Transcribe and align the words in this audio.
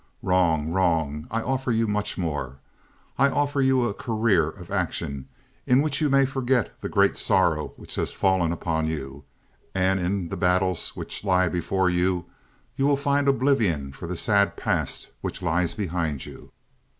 "Wrong, 0.23 0.71
wrong! 0.71 1.27
I 1.29 1.43
offer 1.43 1.71
you 1.71 1.87
much 1.87 2.17
more. 2.17 2.57
I 3.19 3.29
offer 3.29 3.61
you 3.61 3.85
a 3.85 3.93
career 3.93 4.49
of 4.49 4.71
action 4.71 5.27
in 5.67 5.83
which 5.83 6.01
you 6.01 6.09
may 6.09 6.25
forget 6.25 6.71
the 6.81 6.89
great 6.89 7.19
sorrow 7.19 7.73
which 7.75 7.93
has 8.01 8.11
fallen 8.11 8.51
upon 8.51 8.87
you: 8.87 9.25
and 9.75 9.99
in 9.99 10.29
the 10.29 10.37
battles 10.37 10.95
which 10.95 11.23
lie 11.23 11.47
before 11.49 11.87
you, 11.87 12.25
you 12.75 12.87
will 12.87 12.97
find 12.97 13.27
oblivion 13.27 13.91
for 13.91 14.07
the 14.07 14.17
sad 14.17 14.57
past 14.57 15.07
which 15.21 15.43
lies 15.43 15.75
behind 15.75 16.25
you." 16.25 16.51